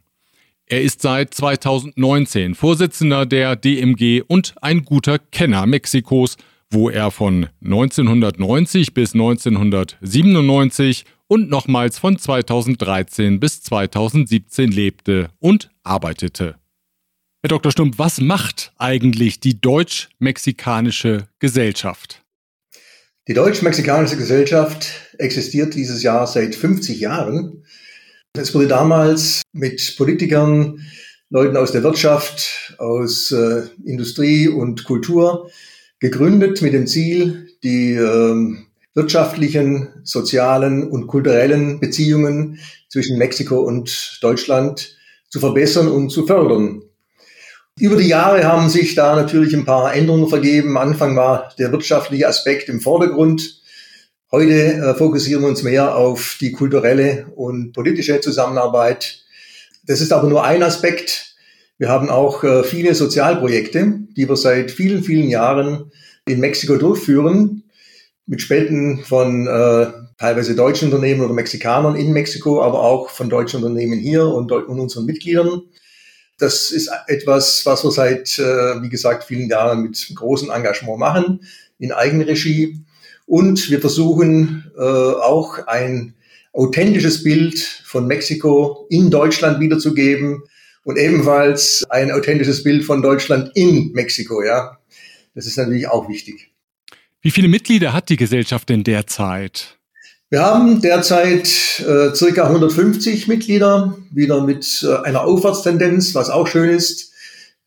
Er 0.72 0.82
ist 0.82 1.02
seit 1.02 1.34
2019 1.34 2.56
Vorsitzender 2.56 3.26
der 3.26 3.58
DMG 3.58 4.22
und 4.26 4.56
ein 4.62 4.86
guter 4.86 5.20
Kenner 5.20 5.66
Mexikos, 5.66 6.38
wo 6.70 6.90
er 6.90 7.12
von 7.12 7.50
1990 7.62 8.94
bis 8.94 9.14
1997 9.14 11.04
und 11.28 11.50
nochmals 11.50 12.00
von 12.00 12.18
2013 12.18 13.42
bis 13.42 13.62
2017 13.64 14.72
lebte 14.72 15.32
und 15.40 15.72
arbeitete. 15.84 16.56
Herr 17.44 17.50
Dr. 17.50 17.74
Stump, 17.74 18.00
was 18.00 18.22
macht 18.22 18.72
eigentlich 18.78 19.42
die 19.42 19.60
deutsch-mexikanische 19.60 21.28
Gesellschaft? 21.40 22.24
Die 23.28 23.34
deutsch-mexikanische 23.34 24.16
Gesellschaft 24.16 24.88
existiert 25.18 25.76
dieses 25.76 26.02
Jahr 26.02 26.28
seit 26.28 26.56
50 26.56 27.02
Jahren. 27.02 27.66
Es 28.34 28.56
wurde 28.56 28.68
damals 28.68 29.42
mit 29.52 29.96
Politikern, 29.98 30.80
Leuten 31.30 31.58
aus 31.58 31.74
der 31.74 31.84
Wirtschaft, 31.84 32.76
aus 32.78 33.32
äh, 33.32 33.64
Industrie 33.84 34.48
und 34.48 34.86
Kultur 34.86 35.50
gegründet 36.00 36.62
mit 36.62 36.74
dem 36.74 36.88
Ziel, 36.88 37.50
die 37.62 37.94
äh, 37.94 38.56
wirtschaftlichen, 38.94 39.90
sozialen 40.04 40.90
und 40.90 41.08
kulturellen 41.08 41.82
Beziehungen 41.82 42.60
zwischen 42.88 43.18
Mexiko 43.18 43.60
und 43.62 44.20
Deutschland 44.22 44.96
zu 45.30 45.42
verbessern 45.42 45.90
und 45.90 46.10
zu 46.10 46.26
fördern. 46.26 46.84
Über 47.80 47.98
die 47.98 48.08
Jahre 48.08 48.46
haben 48.46 48.70
sich 48.70 48.96
da 48.96 49.16
natürlich 49.18 49.54
ein 49.54 49.66
paar 49.66 49.94
Änderungen 49.94 50.30
vergeben. 50.30 50.78
Am 50.78 50.90
Anfang 50.90 51.18
war 51.18 51.54
der 51.60 51.74
wirtschaftliche 51.74 52.30
Aspekt 52.30 52.70
im 52.70 52.80
Vordergrund. 52.80 53.61
Heute 54.32 54.54
äh, 54.54 54.96
fokussieren 54.96 55.42
wir 55.42 55.50
uns 55.50 55.62
mehr 55.62 55.96
auf 55.96 56.38
die 56.40 56.52
kulturelle 56.52 57.28
und 57.36 57.74
politische 57.74 58.22
Zusammenarbeit. 58.22 59.26
Das 59.86 60.00
ist 60.00 60.14
aber 60.14 60.30
nur 60.30 60.46
ein 60.46 60.64
Aspekt. 60.64 61.36
Wir 61.78 61.90
haben 61.90 62.10
auch 62.10 62.44
äh, 62.44 62.64
viele 62.64 62.96
Sozialprojekte, 62.96 64.00
die 64.16 64.30
wir 64.30 64.38
seit 64.38 64.72
vielen, 64.72 65.04
vielen 65.04 65.28
Jahren 65.28 65.92
in 66.26 66.40
Mexiko 66.40 66.78
durchführen, 66.78 67.64
mit 68.26 68.42
Spenden 68.42 69.04
von 69.04 69.48
äh, 69.48 69.88
teilweise 70.18 70.56
deutschen 70.56 70.86
Unternehmen 70.86 71.22
oder 71.22 71.34
Mexikanern 71.34 71.96
in 71.96 72.14
Mexiko, 72.14 72.62
aber 72.62 72.84
auch 72.84 73.10
von 73.10 73.30
deutschen 73.30 73.64
Unternehmen 73.64 74.00
hier 74.00 74.28
und, 74.28 74.52
und 74.52 74.80
unseren 74.80 75.06
Mitgliedern 75.06 75.64
das 76.42 76.72
ist 76.72 76.90
etwas, 77.08 77.66
was 77.66 77.84
wir 77.84 77.92
seit, 77.92 78.40
äh, 78.40 78.82
wie 78.82 78.90
gesagt, 78.90 79.26
vielen 79.26 79.48
Jahren 79.48 79.84
mit 79.84 80.12
großem 80.16 80.50
Engagement 80.50 80.98
machen, 80.98 81.42
in 81.78 81.92
Eigenregie. 81.92 82.84
Und 83.32 83.70
wir 83.70 83.80
versuchen 83.80 84.70
äh, 84.78 84.82
auch 84.82 85.66
ein 85.66 86.16
authentisches 86.52 87.24
Bild 87.24 87.58
von 87.86 88.06
Mexiko 88.06 88.88
in 88.90 89.10
Deutschland 89.10 89.62
wiederzugeben 89.62 90.44
und 90.84 90.98
ebenfalls 90.98 91.86
ein 91.90 92.12
authentisches 92.12 92.62
Bild 92.62 92.84
von 92.84 93.02
Deutschland 93.02 93.50
in 93.56 93.94
Mexiko, 93.94 94.44
ja. 94.44 94.78
Das 95.34 95.46
ist 95.46 95.58
natürlich 95.58 95.88
auch 95.88 96.10
wichtig. 96.10 96.52
Wie 97.22 97.32
viele 97.32 97.48
Mitglieder 97.48 97.94
hat 97.94 98.10
die 98.10 98.18
Gesellschaft 98.18 98.68
denn 98.68 98.84
derzeit? 98.84 99.78
Wir 100.30 100.42
haben 100.42 100.82
derzeit 100.82 101.48
äh, 101.88 102.14
circa 102.14 102.48
150 102.48 103.30
Mitglieder, 103.30 103.98
wieder 104.12 104.44
mit 104.44 104.86
äh, 104.86 105.08
einer 105.08 105.22
Aufwärtstendenz, 105.22 106.14
was 106.16 106.30
auch 106.30 106.48
schön 106.48 106.70
ist. 106.70 107.11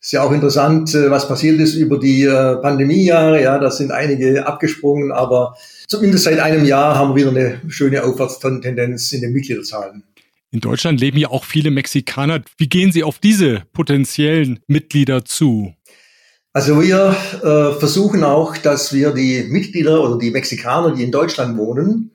Ist 0.05 0.11
ja 0.11 0.21
auch 0.21 0.31
interessant, 0.31 0.93
äh, 0.93 1.09
was 1.09 1.27
passiert 1.27 1.59
ist 1.59 1.73
über 1.73 1.97
die 1.97 2.25
äh, 2.25 2.57
Pandemiejahre. 2.57 3.41
Ja, 3.41 3.57
da 3.57 3.71
sind 3.71 3.89
einige 3.89 4.45
abgesprungen, 4.45 5.11
aber 5.11 5.57
zumindest 5.87 6.25
seit 6.25 6.37
einem 6.39 6.63
Jahr 6.63 6.93
haben 6.93 7.15
wir 7.15 7.25
wieder 7.25 7.31
eine 7.31 7.59
schöne 7.71 8.03
Aufwärtstendenz 8.03 9.11
in 9.13 9.21
den 9.21 9.33
Mitgliederzahlen. 9.33 10.03
In 10.51 10.59
Deutschland 10.59 11.01
leben 11.01 11.17
ja 11.17 11.29
auch 11.31 11.43
viele 11.43 11.71
Mexikaner. 11.71 12.43
Wie 12.59 12.69
gehen 12.69 12.91
Sie 12.91 13.03
auf 13.03 13.17
diese 13.17 13.63
potenziellen 13.73 14.59
Mitglieder 14.67 15.25
zu? 15.25 15.73
Also 16.53 16.83
wir 16.83 17.15
äh, 17.41 17.79
versuchen 17.79 18.23
auch, 18.23 18.57
dass 18.57 18.93
wir 18.93 19.11
die 19.11 19.47
Mitglieder 19.49 20.03
oder 20.03 20.19
die 20.19 20.29
Mexikaner, 20.29 20.93
die 20.93 21.01
in 21.01 21.11
Deutschland 21.11 21.57
wohnen, 21.57 22.11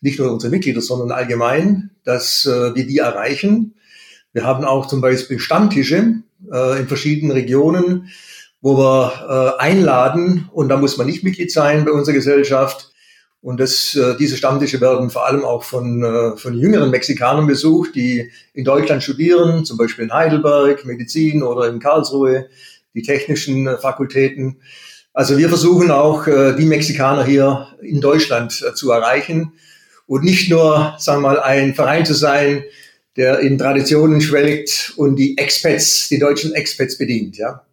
nicht 0.00 0.18
nur 0.18 0.32
unsere 0.32 0.50
Mitglieder, 0.50 0.80
sondern 0.80 1.12
allgemein, 1.12 1.90
dass 2.04 2.46
äh, 2.46 2.74
wir 2.74 2.86
die 2.86 2.96
erreichen. 2.96 3.74
Wir 4.32 4.44
haben 4.44 4.64
auch 4.64 4.86
zum 4.86 5.02
Beispiel 5.02 5.38
Stammtische 5.38 6.22
äh, 6.52 6.80
in 6.80 6.88
verschiedenen 6.88 7.32
Regionen, 7.32 8.08
wo 8.60 8.78
wir 8.78 9.56
äh, 9.58 9.62
einladen 9.62 10.48
und 10.52 10.68
da 10.68 10.76
muss 10.76 10.96
man 10.96 11.06
nicht 11.06 11.22
Mitglied 11.24 11.52
sein 11.52 11.84
bei 11.84 11.92
unserer 11.92 12.14
Gesellschaft. 12.14 12.90
Und 13.42 13.60
das, 13.60 13.94
äh, 13.94 14.16
diese 14.16 14.38
Stammtische 14.38 14.80
werden 14.80 15.10
vor 15.10 15.26
allem 15.26 15.44
auch 15.44 15.64
von, 15.64 16.02
äh, 16.02 16.36
von 16.38 16.54
jüngeren 16.54 16.90
Mexikanern 16.90 17.46
besucht, 17.46 17.94
die 17.94 18.30
in 18.54 18.64
Deutschland 18.64 19.02
studieren, 19.02 19.66
zum 19.66 19.76
Beispiel 19.76 20.06
in 20.06 20.12
Heidelberg, 20.14 20.86
Medizin 20.86 21.42
oder 21.42 21.68
in 21.68 21.78
Karlsruhe, 21.78 22.46
die 22.94 23.02
technischen 23.02 23.66
äh, 23.66 23.76
Fakultäten. 23.76 24.56
Also 25.12 25.36
wir 25.36 25.48
versuchen 25.48 25.90
auch, 25.90 26.26
äh, 26.26 26.56
die 26.56 26.64
Mexikaner 26.64 27.24
hier 27.24 27.68
in 27.82 28.00
Deutschland 28.00 28.64
äh, 28.66 28.74
zu 28.74 28.90
erreichen 28.90 29.52
und 30.06 30.24
nicht 30.24 30.50
nur, 30.50 30.94
sagen 30.98 31.22
wir 31.22 31.28
mal, 31.28 31.40
ein 31.40 31.74
Verein 31.74 32.06
zu 32.06 32.14
sein, 32.14 32.64
der 33.16 33.40
in 33.40 33.58
Traditionen 33.58 34.20
schwelgt 34.20 34.92
und 34.96 35.16
die 35.16 35.38
Expats, 35.38 36.08
die 36.08 36.18
deutschen 36.18 36.52
Expats 36.52 36.98
bedient, 36.98 37.36
ja. 37.36 37.64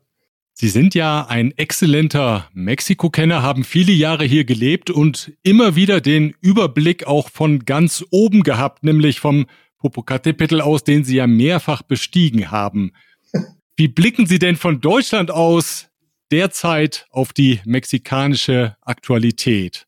Sie 0.53 0.69
sind 0.69 0.93
ja 0.93 1.25
ein 1.27 1.57
exzellenter 1.57 2.47
Mexiko-Kenner, 2.53 3.41
haben 3.41 3.63
viele 3.63 3.93
Jahre 3.93 4.25
hier 4.25 4.43
gelebt 4.43 4.91
und 4.91 5.31
immer 5.41 5.75
wieder 5.75 6.01
den 6.01 6.35
Überblick 6.39 7.07
auch 7.07 7.29
von 7.29 7.65
ganz 7.65 8.05
oben 8.11 8.43
gehabt, 8.43 8.83
nämlich 8.83 9.19
vom 9.19 9.47
Popocatépetl 9.81 10.59
aus, 10.59 10.83
den 10.83 11.03
Sie 11.03 11.15
ja 11.15 11.25
mehrfach 11.25 11.81
bestiegen 11.81 12.51
haben. 12.51 12.91
Wie 13.75 13.87
blicken 13.87 14.27
Sie 14.27 14.37
denn 14.37 14.55
von 14.55 14.81
Deutschland 14.81 15.31
aus 15.31 15.87
derzeit 16.31 17.07
auf 17.09 17.33
die 17.33 17.59
mexikanische 17.65 18.75
Aktualität? 18.81 19.87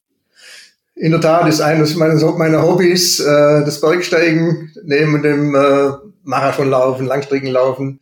In 0.95 1.12
der 1.12 1.21
Tat 1.21 1.47
ist 1.47 1.59
eines 1.59 1.95
meiner, 1.95 2.62
Hobbys 2.62 3.19
äh, 3.19 3.25
das 3.65 3.81
Bergsteigen 3.81 4.71
neben 4.83 5.23
dem 5.23 5.55
äh, 5.55 5.89
Marathonlaufen, 6.23 7.07
Langstreckenlaufen. 7.07 8.00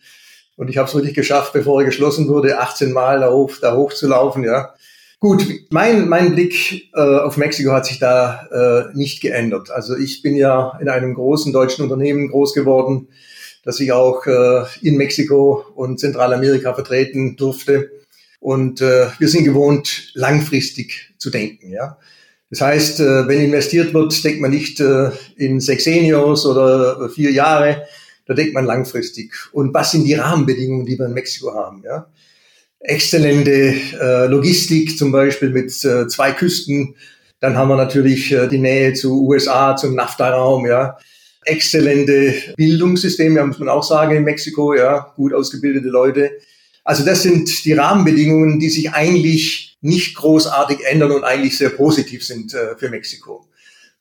Und 0.58 0.70
ich 0.70 0.78
habe 0.78 0.90
es 0.90 0.94
wirklich 0.94 1.14
geschafft, 1.14 1.54
bevor 1.54 1.82
er 1.82 1.86
geschlossen 1.86 2.28
wurde, 2.28 2.60
18 2.60 2.92
Mal 2.92 3.22
da 3.22 3.32
hoch, 3.32 3.54
da 3.62 3.76
hoch 3.76 3.94
zu 3.94 4.08
laufen. 4.08 4.44
Ja. 4.44 4.74
Gut, 5.20 5.48
mein, 5.70 6.10
mein 6.10 6.36
Blick 6.36 6.90
äh, 6.94 7.00
auf 7.00 7.38
Mexiko 7.38 7.72
hat 7.72 7.86
sich 7.86 8.00
da 8.00 8.90
äh, 8.92 8.98
nicht 8.98 9.22
geändert. 9.22 9.72
Also 9.72 9.96
ich 9.96 10.22
bin 10.22 10.36
ja 10.36 10.78
in 10.82 10.90
einem 10.90 11.14
großen 11.14 11.54
deutschen 11.54 11.84
Unternehmen 11.84 12.30
groß 12.30 12.54
geworden, 12.54 13.08
das 13.64 13.80
ich 13.80 13.94
auch 13.94 14.26
äh, 14.26 14.64
in 14.82 14.98
Mexiko 14.98 15.64
und 15.76 16.00
Zentralamerika 16.00 16.74
vertreten 16.74 17.38
durfte. 17.38 17.90
Und 18.40 18.82
äh, 18.82 19.08
wir 19.18 19.30
sind 19.30 19.46
gewohnt, 19.46 20.12
langfristig 20.14 21.14
zu 21.18 21.30
denken. 21.30 21.72
Ja. 21.72 21.98
Das 22.52 22.62
heißt, 22.62 23.00
äh, 23.00 23.28
wenn 23.28 23.40
investiert 23.40 23.94
wird, 23.94 24.24
denkt 24.24 24.42
man 24.42 24.52
nicht 24.52 24.80
äh, 24.80 25.10
in 25.38 25.60
Sexenios 25.60 26.46
oder 26.46 27.10
vier 27.10 27.32
Jahre, 27.32 27.84
da 28.28 28.34
denkt 28.34 28.54
man 28.54 28.66
langfristig. 28.66 29.34
Und 29.54 29.74
was 29.74 29.92
sind 29.92 30.04
die 30.04 30.14
Rahmenbedingungen, 30.14 30.86
die 30.86 31.00
wir 31.00 31.08
in 31.08 31.14
Mexiko 31.14 31.54
haben? 31.54 31.82
Ja? 31.84 32.08
Exzellente 32.82 33.74
äh, 34.00 34.28
Logistik, 34.28 34.98
zum 34.98 35.12
Beispiel 35.12 35.50
mit 35.50 35.72
zwei 35.72 36.32
Küsten. 36.34 36.96
Dann 37.40 37.58
haben 37.58 37.70
wir 37.70 37.78
natürlich 37.78 38.36
die 38.52 38.58
Nähe 38.58 38.94
zu 38.94 39.26
USA, 39.26 39.76
zum 39.76 39.96
NAFTA-Raum. 39.96 40.66
Ja? 40.66 40.98
exzellente 41.44 42.34
Bildungssysteme, 42.56 43.44
muss 43.46 43.60
man 43.60 43.70
auch 43.70 43.84
sagen, 43.84 44.16
in 44.16 44.24
Mexiko, 44.24 44.76
ja, 44.76 45.12
gut 45.16 45.34
ausgebildete 45.34 45.88
Leute. 45.88 46.32
Also 46.84 47.04
das 47.04 47.24
sind 47.24 47.66
die 47.66 47.74
Rahmenbedingungen, 47.74 48.60
die 48.60 48.70
sich 48.70 48.92
eigentlich 48.92 49.71
nicht 49.82 50.16
großartig 50.16 50.86
ändern 50.86 51.12
und 51.12 51.24
eigentlich 51.24 51.58
sehr 51.58 51.70
positiv 51.70 52.26
sind 52.26 52.54
äh, 52.54 52.78
für 52.78 52.90
Mexiko. 52.90 53.48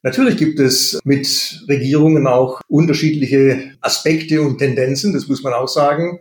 Natürlich 0.02 0.36
gibt 0.38 0.58
es 0.60 0.98
mit 1.04 1.62
Regierungen 1.68 2.26
auch 2.26 2.60
unterschiedliche 2.68 3.72
Aspekte 3.80 4.40
und 4.40 4.58
Tendenzen, 4.58 5.12
das 5.12 5.28
muss 5.28 5.42
man 5.42 5.52
auch 5.52 5.68
sagen. 5.68 6.20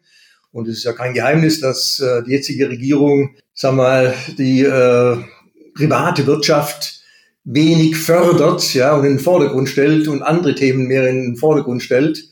Und 0.51 0.67
es 0.67 0.79
ist 0.79 0.83
ja 0.83 0.93
kein 0.93 1.13
Geheimnis, 1.13 1.61
dass 1.61 1.99
äh, 1.99 2.23
die 2.23 2.31
jetzige 2.31 2.69
Regierung, 2.69 3.35
sag 3.53 3.75
mal, 3.75 4.13
die 4.37 4.63
äh, 4.63 5.17
private 5.75 6.25
Wirtschaft 6.25 7.01
wenig 7.45 7.95
fördert, 7.95 8.73
ja, 8.73 8.95
und 8.95 9.05
in 9.05 9.13
den 9.13 9.19
Vordergrund 9.19 9.69
stellt 9.69 10.07
und 10.07 10.23
andere 10.23 10.55
Themen 10.55 10.87
mehr 10.87 11.07
in 11.07 11.21
den 11.21 11.37
Vordergrund 11.37 11.81
stellt. 11.81 12.29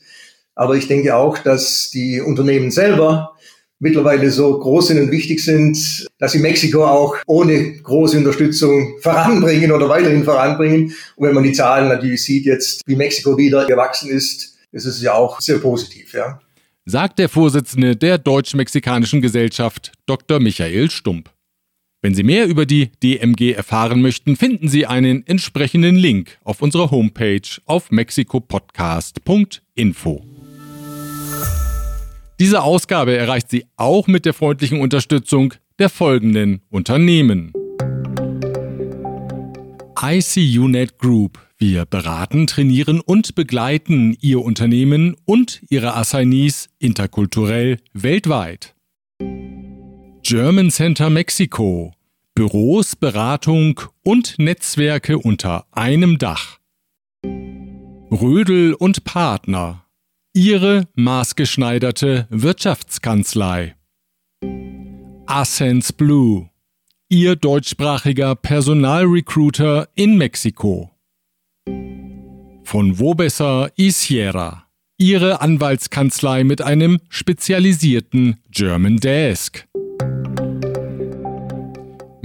Aber 0.54 0.74
ich 0.74 0.88
denke 0.88 1.16
auch, 1.16 1.38
dass 1.38 1.90
die 1.90 2.20
Unternehmen 2.20 2.70
selber 2.70 3.36
mittlerweile 3.80 4.30
so 4.30 4.58
groß 4.58 4.88
sind 4.88 5.00
und 5.00 5.10
wichtig 5.10 5.44
sind, 5.44 6.06
dass 6.18 6.32
sie 6.32 6.40
Mexiko 6.40 6.84
auch 6.84 7.16
ohne 7.26 7.74
große 7.82 8.18
Unterstützung 8.18 8.98
voranbringen 9.00 9.72
oder 9.72 9.88
weiterhin 9.88 10.24
voranbringen. 10.24 10.94
Und 11.16 11.26
wenn 11.26 11.34
man 11.34 11.44
die 11.44 11.52
Zahlen 11.52 11.88
natürlich 11.88 12.24
sieht 12.24 12.46
jetzt, 12.46 12.82
wie 12.86 12.96
Mexiko 12.96 13.36
wieder 13.36 13.66
gewachsen 13.66 14.10
ist, 14.10 14.56
ist 14.72 14.84
es 14.84 15.00
ja 15.00 15.14
auch 15.14 15.40
sehr 15.40 15.58
positiv, 15.58 16.12
ja. 16.12 16.40
Sagt 16.84 17.18
der 17.18 17.28
Vorsitzende 17.28 17.96
der 17.96 18.18
Deutsch-Mexikanischen 18.18 19.20
Gesellschaft, 19.20 19.92
Dr. 20.06 20.40
Michael 20.40 20.90
Stump. 20.90 21.30
Wenn 22.00 22.14
Sie 22.14 22.22
mehr 22.22 22.46
über 22.46 22.64
die 22.64 22.92
DMG 23.02 23.52
erfahren 23.52 24.00
möchten, 24.00 24.36
finden 24.36 24.68
Sie 24.68 24.86
einen 24.86 25.26
entsprechenden 25.26 25.96
Link 25.96 26.38
auf 26.44 26.62
unserer 26.62 26.92
Homepage 26.92 27.42
auf 27.66 27.90
mexikopodcast.info. 27.90 30.37
Diese 32.40 32.62
Ausgabe 32.62 33.16
erreicht 33.16 33.50
Sie 33.50 33.66
auch 33.76 34.06
mit 34.06 34.24
der 34.24 34.32
freundlichen 34.32 34.80
Unterstützung 34.80 35.54
der 35.80 35.88
folgenden 35.88 36.62
Unternehmen. 36.70 37.52
ICUNet 40.00 40.98
Group. 40.98 41.40
Wir 41.56 41.84
beraten, 41.84 42.46
trainieren 42.46 43.00
und 43.00 43.34
begleiten 43.34 44.16
Ihr 44.20 44.40
Unternehmen 44.40 45.16
und 45.24 45.62
Ihre 45.68 45.96
Assignees 45.96 46.68
interkulturell 46.78 47.78
weltweit. 47.92 48.76
German 50.22 50.70
Center 50.70 51.10
Mexiko. 51.10 51.92
Büros, 52.36 52.94
Beratung 52.94 53.80
und 54.04 54.38
Netzwerke 54.38 55.18
unter 55.18 55.66
einem 55.72 56.18
Dach. 56.18 56.58
Rödel 58.12 58.74
und 58.74 59.02
Partner. 59.02 59.87
Ihre 60.40 60.86
maßgeschneiderte 60.94 62.28
Wirtschaftskanzlei. 62.30 63.74
Ascens 65.26 65.92
Blue. 65.92 66.48
Ihr 67.08 67.34
deutschsprachiger 67.34 68.36
Personalrecruiter 68.36 69.88
in 69.96 70.16
Mexiko. 70.16 70.92
Von 72.62 73.00
Wobesser 73.00 73.72
Isiera. 73.74 74.68
Ihre 74.96 75.40
Anwaltskanzlei 75.40 76.44
mit 76.44 76.62
einem 76.62 77.00
spezialisierten 77.08 78.36
German 78.48 78.98
Desk. 78.98 79.67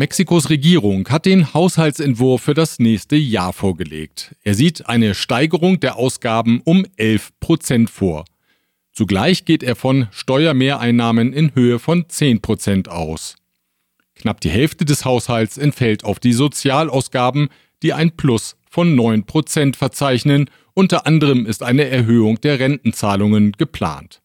Mexikos 0.03 0.49
Regierung 0.49 1.07
hat 1.07 1.25
den 1.25 1.53
Haushaltsentwurf 1.53 2.41
für 2.41 2.53
das 2.53 2.77
nächste 2.77 3.15
Jahr 3.15 3.53
vorgelegt. 3.53 4.35
Er 4.43 4.53
sieht 4.53 4.89
eine 4.89 5.15
Steigerung 5.15 5.79
der 5.79 5.95
Ausgaben 5.95 6.59
um 6.65 6.85
11 6.97 7.29
Prozent 7.39 7.89
vor. 7.89 8.25
Zugleich 8.91 9.45
geht 9.45 9.63
er 9.63 9.77
von 9.77 10.09
Steuermehreinnahmen 10.11 11.31
in 11.31 11.55
Höhe 11.55 11.79
von 11.79 12.09
10 12.09 12.41
Prozent 12.41 12.89
aus. 12.89 13.37
Knapp 14.15 14.41
die 14.41 14.49
Hälfte 14.49 14.83
des 14.83 15.05
Haushalts 15.05 15.57
entfällt 15.57 16.03
auf 16.03 16.19
die 16.19 16.33
Sozialausgaben, 16.33 17.47
die 17.81 17.93
ein 17.93 18.11
Plus 18.17 18.57
von 18.69 18.95
9 18.95 19.23
Prozent 19.23 19.77
verzeichnen. 19.77 20.49
Unter 20.73 21.07
anderem 21.07 21.45
ist 21.45 21.63
eine 21.63 21.85
Erhöhung 21.85 22.41
der 22.41 22.59
Rentenzahlungen 22.59 23.53
geplant. 23.53 24.21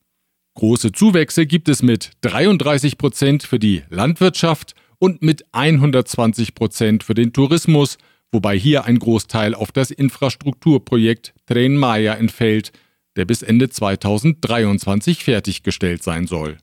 Große 0.54 0.90
Zuwächse 0.90 1.46
gibt 1.46 1.68
es 1.68 1.84
mit 1.84 2.10
33 2.22 2.98
Prozent 2.98 3.44
für 3.44 3.60
die 3.60 3.84
Landwirtschaft 3.90 4.74
und 4.98 5.22
mit 5.22 5.44
120 5.52 6.54
Prozent 6.54 7.04
für 7.04 7.14
den 7.14 7.32
Tourismus, 7.32 7.98
wobei 8.32 8.58
hier 8.58 8.84
ein 8.84 8.98
Großteil 8.98 9.54
auf 9.54 9.72
das 9.72 9.90
Infrastrukturprojekt 9.90 11.34
Tren 11.46 11.76
Maya 11.76 12.14
entfällt, 12.14 12.72
der 13.16 13.24
bis 13.24 13.42
Ende 13.42 13.68
2023 13.68 15.24
fertiggestellt 15.24 16.02
sein 16.02 16.26
soll. 16.26 16.58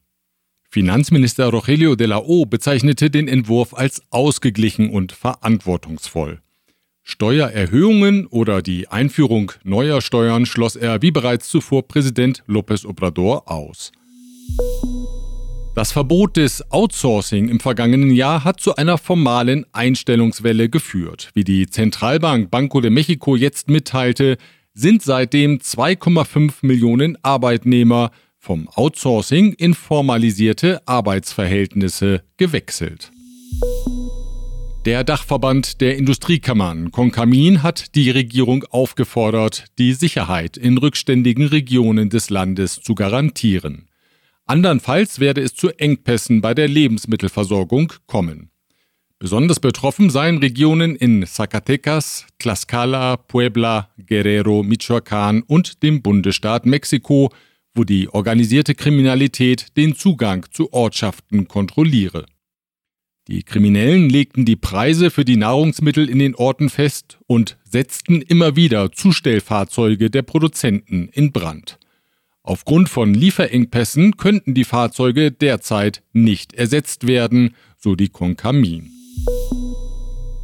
Finanzminister 0.70 1.48
Rogelio 1.48 1.96
de 1.96 2.08
la 2.08 2.18
O 2.18 2.46
bezeichnete 2.46 3.10
den 3.10 3.28
Entwurf 3.28 3.74
als 3.74 4.02
ausgeglichen 4.10 4.90
und 4.90 5.14
verantwortungsvoll. 5.14 6.42
Steuererhöhungen 7.02 8.26
oder 8.26 8.62
die 8.62 8.88
Einführung 8.88 9.52
neuer 9.64 10.02
Steuern 10.02 10.46
schloss 10.46 10.76
er 10.76 11.02
wie 11.02 11.12
bereits 11.12 11.50
zuvor 11.50 11.88
Präsident 11.88 12.44
López 12.48 12.86
Obrador 12.86 13.50
aus. 13.50 13.92
Das 15.76 15.92
Verbot 15.92 16.38
des 16.38 16.72
Outsourcing 16.72 17.50
im 17.50 17.60
vergangenen 17.60 18.10
Jahr 18.10 18.46
hat 18.46 18.62
zu 18.62 18.78
einer 18.78 18.98
formalen 18.98 19.66
Einstellungswelle 19.74 20.70
geführt. 20.70 21.32
Wie 21.34 21.44
die 21.44 21.68
Zentralbank 21.68 22.50
Banco 22.50 22.80
de 22.80 22.90
Mexico 22.90 23.36
jetzt 23.36 23.70
mitteilte, 23.70 24.38
sind 24.74 25.02
seitdem 25.02 25.58
2,5 25.58 26.54
Millionen 26.62 27.18
Arbeitnehmer 27.24 28.12
vom 28.40 28.70
Outsourcing 28.70 29.52
in 29.52 29.74
formalisierte 29.74 30.82
Arbeitsverhältnisse 30.88 32.24
gewechselt. 32.38 33.12
Der 34.86 35.04
Dachverband 35.04 35.82
der 35.82 35.98
Industriekammern 35.98 36.92
Concamin 36.92 37.64
hat 37.64 37.96
die 37.96 38.12
Regierung 38.12 38.64
aufgefordert, 38.70 39.66
die 39.78 39.92
Sicherheit 39.92 40.56
in 40.56 40.78
rückständigen 40.78 41.48
Regionen 41.48 42.10
des 42.10 42.30
Landes 42.30 42.80
zu 42.82 42.96
garantieren. 42.96 43.90
Andernfalls 44.48 45.20
werde 45.20 45.42
es 45.42 45.56
zu 45.56 45.70
Engpässen 45.70 46.42
bei 46.42 46.54
der 46.54 46.68
Lebensmittelversorgung 46.68 47.94
kommen. 48.06 48.52
Besonders 49.18 49.60
betroffen 49.60 50.12
seien 50.12 50.38
Regionen 50.38 50.96
in 50.96 51.26
Zacatecas, 51.26 52.28
Tlaxcala, 52.38 53.18
Puebla, 53.18 53.90
Guerrero, 53.98 54.62
Michoacán 54.62 55.42
und 55.48 55.82
dem 55.82 56.04
Bundesstaat 56.04 56.68
Mexiko, 56.68 57.32
wo 57.74 57.84
die 57.84 58.08
organisierte 58.10 58.76
Kriminalität 58.76 59.76
den 59.78 59.96
Zugang 59.96 60.46
zu 60.52 60.72
Ortschaften 60.72 61.48
kontrolliere. 61.48 62.26
Die 63.28 63.42
Kriminellen 63.42 64.10
legten 64.10 64.46
die 64.46 64.56
Preise 64.56 65.10
für 65.10 65.26
die 65.26 65.38
Nahrungsmittel 65.38 66.08
in 66.08 66.20
den 66.20 66.36
Orten 66.36 66.70
fest 66.70 67.18
und 67.26 67.58
setzten 67.64 68.22
immer 68.22 68.56
wieder 68.56 68.92
Zustellfahrzeuge 68.92 70.12
der 70.12 70.22
Produzenten 70.22 71.10
in 71.12 71.32
Brand. 71.32 71.80
Aufgrund 72.48 72.90
von 72.90 73.16
Lieferengpässen 73.16 74.18
könnten 74.18 74.54
die 74.54 74.66
Fahrzeuge 74.66 75.32
derzeit 75.32 76.04
nicht 76.14 76.54
ersetzt 76.54 77.08
werden, 77.08 77.56
so 77.76 77.96
die 77.96 78.10
Concamin. 78.10 78.92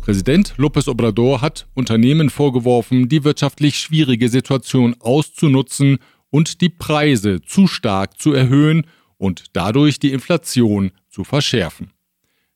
Präsident 0.02 0.56
López 0.58 0.90
Obrador 0.90 1.42
hat 1.42 1.68
Unternehmen 1.76 2.32
vorgeworfen, 2.32 3.08
die 3.08 3.24
wirtschaftlich 3.24 3.78
schwierige 3.78 4.30
Situation 4.30 4.96
auszunutzen 5.00 6.00
und 6.32 6.62
die 6.62 6.70
Preise 6.70 7.44
zu 7.44 7.68
stark 7.68 8.20
zu 8.20 8.34
erhöhen 8.34 8.88
und 9.18 9.44
dadurch 9.54 10.00
die 10.00 10.12
Inflation 10.12 10.94
zu 11.08 11.24
verschärfen. 11.24 11.92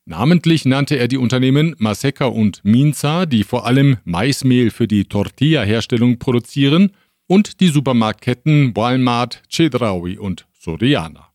Namentlich 0.05 0.65
nannte 0.65 0.97
er 0.97 1.07
die 1.07 1.17
Unternehmen 1.17 1.75
Maseca 1.77 2.25
und 2.25 2.61
Minza, 2.63 3.27
die 3.27 3.43
vor 3.43 3.67
allem 3.67 3.97
Maismehl 4.05 4.71
für 4.71 4.87
die 4.87 5.05
Tortilla-Herstellung 5.05 6.17
produzieren, 6.17 6.93
und 7.27 7.59
die 7.59 7.67
Supermarktketten 7.67 8.75
Walmart, 8.75 9.41
Chedraui 9.49 10.17
und 10.17 10.47
Soriana. 10.53 11.29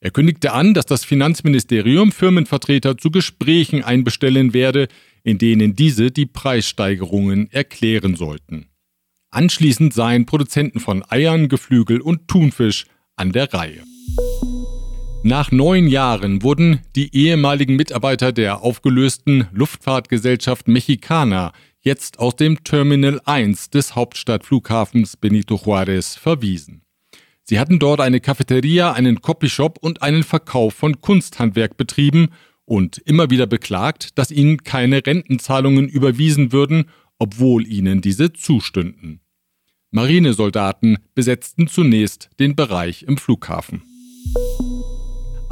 Er 0.00 0.10
kündigte 0.10 0.52
an, 0.52 0.74
dass 0.74 0.86
das 0.86 1.04
Finanzministerium 1.04 2.10
Firmenvertreter 2.10 2.98
zu 2.98 3.10
Gesprächen 3.10 3.84
einbestellen 3.84 4.52
werde, 4.52 4.88
in 5.22 5.38
denen 5.38 5.76
diese 5.76 6.10
die 6.10 6.26
Preissteigerungen 6.26 7.50
erklären 7.52 8.16
sollten. 8.16 8.66
Anschließend 9.30 9.94
seien 9.94 10.26
Produzenten 10.26 10.80
von 10.80 11.04
Eiern, 11.08 11.48
Geflügel 11.48 12.00
und 12.00 12.26
Thunfisch 12.26 12.86
an 13.16 13.30
der 13.32 13.54
Reihe. 13.54 13.82
Nach 15.22 15.52
neun 15.52 15.86
Jahren 15.86 16.42
wurden 16.42 16.80
die 16.96 17.14
ehemaligen 17.14 17.76
Mitarbeiter 17.76 18.32
der 18.32 18.62
aufgelösten 18.62 19.46
Luftfahrtgesellschaft 19.52 20.66
Mexicana 20.66 21.52
jetzt 21.82 22.18
aus 22.18 22.36
dem 22.36 22.62
Terminal 22.64 23.20
1 23.24 23.70
des 23.70 23.94
Hauptstadtflughafens 23.94 25.16
Benito 25.16 25.56
Juárez 25.56 26.18
verwiesen. 26.18 26.82
Sie 27.44 27.58
hatten 27.58 27.78
dort 27.78 28.00
eine 28.00 28.20
Cafeteria, 28.20 28.92
einen 28.92 29.20
Copyshop 29.20 29.78
und 29.80 30.02
einen 30.02 30.22
Verkauf 30.22 30.74
von 30.74 31.00
Kunsthandwerk 31.00 31.76
betrieben 31.76 32.28
und 32.64 32.98
immer 32.98 33.30
wieder 33.30 33.46
beklagt, 33.46 34.16
dass 34.16 34.30
ihnen 34.30 34.62
keine 34.62 35.04
Rentenzahlungen 35.04 35.88
überwiesen 35.88 36.52
würden, 36.52 36.84
obwohl 37.18 37.66
ihnen 37.66 38.00
diese 38.00 38.32
zustünden. 38.32 39.20
Marinesoldaten 39.90 40.98
besetzten 41.14 41.66
zunächst 41.66 42.30
den 42.38 42.56
Bereich 42.56 43.02
im 43.02 43.18
Flughafen. 43.18 43.82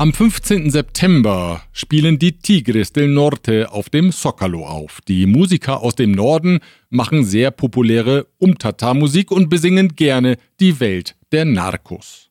Am 0.01 0.15
15. 0.15 0.71
September 0.71 1.61
spielen 1.73 2.19
die 2.19 2.39
Tigres 2.39 2.95
del 2.95 3.09
Norte 3.09 3.71
auf 3.71 3.91
dem 3.91 4.13
Zocalo 4.13 4.67
auf. 4.67 5.03
Die 5.07 5.27
Musiker 5.27 5.83
aus 5.83 5.95
dem 5.95 6.13
Norden 6.13 6.61
machen 6.89 7.23
sehr 7.23 7.51
populäre 7.51 8.27
Umtata-Musik 8.39 9.31
und 9.31 9.51
besingen 9.51 9.97
gerne 9.97 10.39
die 10.59 10.81
Welt 10.81 11.17
der 11.33 11.45
Narcos. 11.45 12.31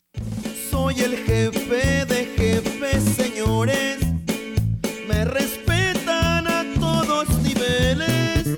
Soy 0.72 0.96
el 0.96 1.16
jefe 1.28 2.08
de 2.08 2.26
jefes, 2.36 3.16
señores. 3.16 4.00
Me 5.08 5.32
respetan 5.32 6.48
a 6.48 6.66
todos 6.74 7.28
niveles. 7.44 8.58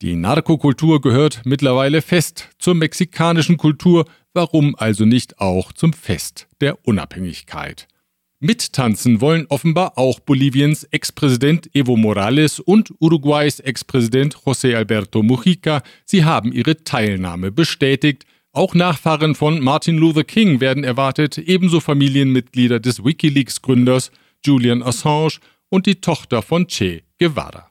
Die 0.00 0.14
Narkokultur 0.14 1.00
gehört 1.00 1.40
mittlerweile 1.44 2.00
fest 2.02 2.50
zur 2.60 2.76
mexikanischen 2.76 3.56
Kultur, 3.56 4.04
warum 4.32 4.76
also 4.76 5.06
nicht 5.06 5.40
auch 5.40 5.72
zum 5.72 5.92
Fest 5.92 6.46
der 6.60 6.86
Unabhängigkeit? 6.86 7.88
Mittanzen 8.44 9.20
wollen 9.20 9.46
offenbar 9.50 9.96
auch 9.96 10.18
Boliviens 10.18 10.82
Ex-Präsident 10.82 11.72
Evo 11.76 11.96
Morales 11.96 12.58
und 12.58 12.92
Uruguays 12.98 13.60
Ex-Präsident 13.60 14.34
José 14.34 14.74
Alberto 14.74 15.22
Mujica. 15.22 15.80
Sie 16.04 16.24
haben 16.24 16.52
ihre 16.52 16.82
Teilnahme 16.82 17.52
bestätigt. 17.52 18.26
Auch 18.50 18.74
Nachfahren 18.74 19.36
von 19.36 19.60
Martin 19.60 19.96
Luther 19.96 20.24
King 20.24 20.60
werden 20.60 20.82
erwartet, 20.82 21.38
ebenso 21.38 21.78
Familienmitglieder 21.78 22.80
des 22.80 23.04
Wikileaks-Gründers 23.04 24.10
Julian 24.44 24.82
Assange 24.82 25.38
und 25.68 25.86
die 25.86 26.00
Tochter 26.00 26.42
von 26.42 26.66
Che 26.66 27.04
Guevara. 27.20 27.70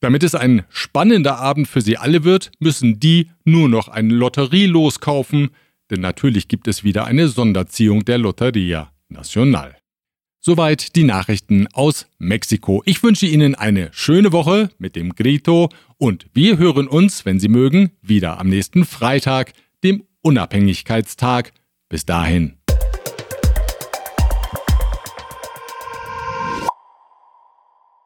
Damit 0.00 0.24
es 0.24 0.34
ein 0.34 0.64
spannender 0.68 1.38
Abend 1.38 1.68
für 1.68 1.80
sie 1.80 1.96
alle 1.96 2.24
wird, 2.24 2.50
müssen 2.58 2.98
die 2.98 3.30
nur 3.44 3.68
noch 3.68 3.86
eine 3.86 4.12
Lotterie 4.12 4.66
loskaufen, 4.66 5.50
denn 5.90 6.00
natürlich 6.00 6.48
gibt 6.48 6.66
es 6.66 6.82
wieder 6.82 7.04
eine 7.04 7.28
Sonderziehung 7.28 8.04
der 8.04 8.18
Lotteria 8.18 8.90
Nacional. 9.08 9.76
Soweit 10.40 10.94
die 10.94 11.04
Nachrichten 11.04 11.66
aus 11.72 12.06
Mexiko. 12.18 12.82
Ich 12.84 13.02
wünsche 13.02 13.26
Ihnen 13.26 13.54
eine 13.54 13.88
schöne 13.92 14.30
Woche 14.32 14.70
mit 14.78 14.94
dem 14.94 15.14
Grito 15.14 15.70
und 15.98 16.26
wir 16.34 16.58
hören 16.58 16.86
uns, 16.86 17.24
wenn 17.24 17.40
Sie 17.40 17.48
mögen, 17.48 17.90
wieder 18.00 18.38
am 18.38 18.48
nächsten 18.48 18.84
Freitag, 18.84 19.52
dem 19.82 20.04
Unabhängigkeitstag. 20.22 21.52
Bis 21.88 22.06
dahin. 22.06 22.58